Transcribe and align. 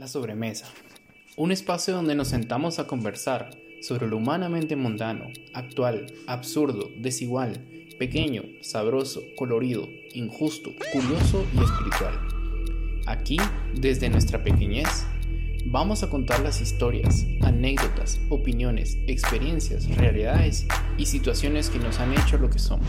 La 0.00 0.08
sobremesa. 0.08 0.64
Un 1.36 1.52
espacio 1.52 1.94
donde 1.94 2.14
nos 2.14 2.28
sentamos 2.28 2.78
a 2.78 2.86
conversar 2.86 3.50
sobre 3.82 4.08
lo 4.08 4.16
humanamente 4.16 4.74
mundano, 4.74 5.26
actual, 5.52 6.06
absurdo, 6.26 6.90
desigual, 6.96 7.66
pequeño, 7.98 8.44
sabroso, 8.62 9.22
colorido, 9.36 9.90
injusto, 10.14 10.70
curioso 10.90 11.44
y 11.54 11.62
espiritual. 11.62 12.18
Aquí, 13.04 13.36
desde 13.74 14.08
nuestra 14.08 14.42
pequeñez, 14.42 15.04
vamos 15.66 16.02
a 16.02 16.08
contar 16.08 16.40
las 16.40 16.62
historias, 16.62 17.26
anécdotas, 17.42 18.22
opiniones, 18.30 18.96
experiencias, 19.06 19.86
realidades 19.98 20.66
y 20.96 21.04
situaciones 21.04 21.68
que 21.68 21.78
nos 21.78 22.00
han 22.00 22.14
hecho 22.14 22.38
lo 22.38 22.48
que 22.48 22.58
somos, 22.58 22.88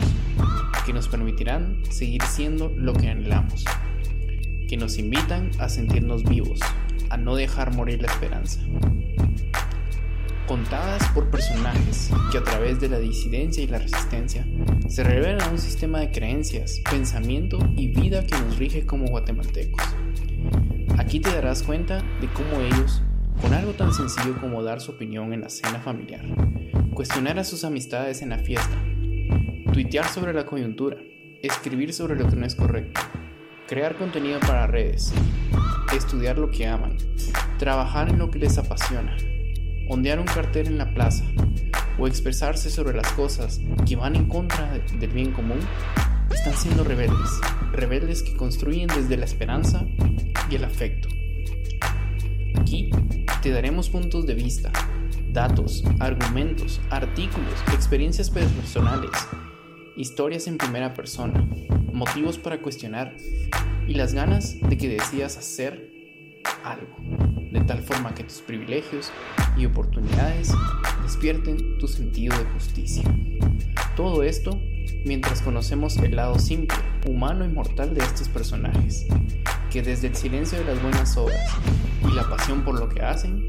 que 0.85 0.93
nos 0.93 1.09
permitirán 1.09 1.83
seguir 1.89 2.23
siendo 2.23 2.69
lo 2.69 2.93
que 2.93 3.09
anhelamos, 3.09 3.65
que 4.69 4.77
nos 4.77 4.97
invitan 4.97 5.51
a 5.59 5.67
sentirnos 5.67 6.23
vivos, 6.23 6.61
a 7.11 7.17
no 7.17 7.35
dejar 7.35 7.75
morir 7.75 8.01
la 8.01 8.07
esperanza. 8.07 8.61
Contadas 10.47 11.07
por 11.09 11.29
personajes 11.29 12.09
que 12.31 12.37
a 12.37 12.43
través 12.43 12.79
de 12.79 12.87
la 12.87 12.99
disidencia 12.99 13.61
y 13.61 13.67
la 13.67 13.79
resistencia 13.79 14.47
se 14.87 15.03
revelan 15.03 15.51
un 15.51 15.57
sistema 15.57 15.99
de 15.99 16.09
creencias, 16.09 16.81
pensamiento 16.89 17.59
y 17.75 17.89
vida 17.89 18.25
que 18.25 18.39
nos 18.39 18.57
rige 18.57 18.85
como 18.85 19.07
guatemaltecos. 19.07 19.83
Aquí 20.97 21.19
te 21.19 21.31
darás 21.33 21.63
cuenta 21.63 22.01
de 22.21 22.27
cómo 22.27 22.61
ellos, 22.61 23.01
con 23.41 23.53
algo 23.53 23.73
tan 23.73 23.93
sencillo 23.93 24.39
como 24.39 24.63
dar 24.63 24.79
su 24.79 24.91
opinión 24.91 25.33
en 25.33 25.41
la 25.41 25.49
cena 25.49 25.81
familiar, 25.81 26.23
cuestionar 26.93 27.39
a 27.39 27.43
sus 27.43 27.65
amistades 27.65 28.21
en 28.21 28.29
la 28.29 28.39
fiesta, 28.39 28.77
tuitear 29.73 30.07
sobre 30.07 30.33
la 30.33 30.45
coyuntura, 30.45 30.97
escribir 31.41 31.93
sobre 31.93 32.15
lo 32.15 32.29
que 32.29 32.37
no 32.37 32.45
es 32.45 32.55
correcto, 32.55 33.01
crear 33.67 33.95
contenido 33.97 34.39
para 34.39 34.67
redes, 34.67 35.13
estudiar 35.97 36.37
lo 36.37 36.49
que 36.49 36.67
aman, 36.67 36.97
trabajar 37.57 38.09
en 38.09 38.19
lo 38.19 38.31
que 38.31 38.39
les 38.39 38.57
apasiona, 38.57 39.15
ondear 39.89 40.19
un 40.19 40.25
cartel 40.25 40.67
en 40.67 40.77
la 40.77 40.93
plaza 40.93 41.25
o 41.99 42.07
expresarse 42.07 42.69
sobre 42.69 42.95
las 42.95 43.11
cosas 43.13 43.61
que 43.85 43.95
van 43.95 44.15
en 44.15 44.27
contra 44.27 44.79
del 44.99 45.11
bien 45.11 45.31
común, 45.31 45.59
están 46.33 46.53
siendo 46.55 46.83
rebeldes, 46.83 47.39
rebeldes 47.71 48.23
que 48.23 48.35
construyen 48.35 48.87
desde 48.87 49.17
la 49.17 49.25
esperanza 49.25 49.85
y 50.49 50.55
el 50.55 50.63
afecto. 50.63 51.09
Aquí 52.55 52.89
te 53.41 53.51
daremos 53.51 53.89
puntos 53.89 54.25
de 54.25 54.33
vista, 54.33 54.71
datos, 55.31 55.83
argumentos, 55.99 56.79
artículos, 56.89 57.53
experiencias 57.73 58.29
personales, 58.29 59.11
historias 59.95 60.47
en 60.47 60.57
primera 60.57 60.93
persona, 60.93 61.47
motivos 61.93 62.37
para 62.37 62.61
cuestionar 62.61 63.15
y 63.87 63.93
las 63.93 64.13
ganas 64.13 64.57
de 64.61 64.77
que 64.77 64.89
decidas 64.89 65.37
hacer 65.37 65.91
algo, 66.63 66.95
de 67.51 67.61
tal 67.61 67.81
forma 67.81 68.13
que 68.13 68.23
tus 68.23 68.41
privilegios 68.41 69.11
y 69.57 69.65
oportunidades 69.65 70.51
despierten 71.03 71.77
tu 71.77 71.87
sentido 71.87 72.37
de 72.37 72.45
justicia. 72.45 73.03
Todo 73.95 74.23
esto 74.23 74.61
mientras 75.05 75.41
conocemos 75.41 75.97
el 75.97 76.15
lado 76.15 76.37
simple, 76.39 76.77
humano 77.07 77.45
y 77.45 77.49
mortal 77.49 77.93
de 77.93 78.03
estos 78.03 78.29
personajes, 78.29 79.05
que 79.69 79.81
desde 79.81 80.07
el 80.07 80.15
silencio 80.15 80.59
de 80.59 80.65
las 80.65 80.81
buenas 80.81 81.17
obras 81.17 81.49
y 82.07 82.13
la 82.13 82.29
pasión 82.29 82.63
por 82.63 82.79
lo 82.79 82.89
que 82.89 83.01
hacen, 83.01 83.47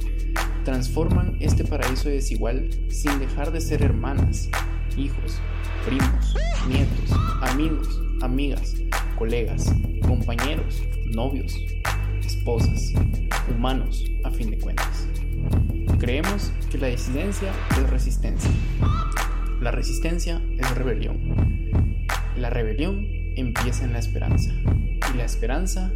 transforman 0.65 1.37
este 1.41 1.65
paraíso 1.65 2.09
desigual 2.09 2.71
sin 2.89 3.19
dejar 3.19 3.51
de 3.51 3.61
ser 3.61 3.83
hermanas, 3.83 4.49
hijos, 4.97 5.41
primos, 5.85 6.35
nietos, 6.69 7.11
amigos, 7.41 8.01
amigas, 8.21 8.77
colegas, 9.17 9.75
compañeros, 10.07 10.83
novios, 11.07 11.59
esposas, 12.25 12.93
humanos, 13.49 14.05
a 14.25 14.31
fin 14.31 14.51
de 14.51 14.59
cuentas. 14.59 15.07
Creemos 15.99 16.53
que 16.71 16.79
la 16.79 16.89
disidencia 16.89 17.53
es 17.71 17.91
resistencia. 17.91 18.51
La 19.61 19.71
resistencia 19.71 20.43
es 20.59 20.71
rebelión. 20.75 22.07
La 22.37 22.51
rebelión 22.51 23.07
empieza 23.37 23.85
en 23.85 23.93
la 23.93 23.99
esperanza. 23.99 24.53
Y 25.13 25.17
la 25.17 25.25
esperanza 25.25 25.93